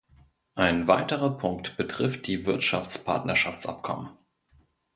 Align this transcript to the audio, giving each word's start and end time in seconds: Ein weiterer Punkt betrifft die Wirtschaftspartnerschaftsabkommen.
Ein 0.55 0.87
weiterer 0.87 1.37
Punkt 1.37 1.77
betrifft 1.77 2.25
die 2.25 2.47
Wirtschaftspartnerschaftsabkommen. 2.47 4.09